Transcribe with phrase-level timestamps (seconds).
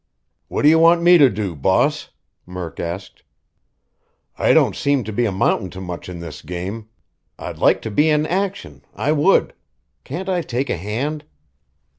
[0.47, 2.09] "What do you want me to do, boss?"
[2.47, 3.21] Murk asked.
[4.35, 6.89] "I don't seem to be amountin' to much in this game.
[7.37, 9.53] I'd like to be in action, I would!
[10.03, 11.25] Can't I take a hand?"